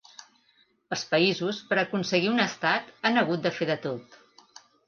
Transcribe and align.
Els 0.95 1.03
països 1.11 1.59
per 1.73 1.77
a 1.79 1.83
aconseguir 1.83 2.31
un 2.31 2.45
estat 2.47 2.91
han 3.11 3.23
hagut 3.25 3.45
de 3.47 3.55
fer 3.59 3.73
de 3.73 3.81
tot. 3.89 4.21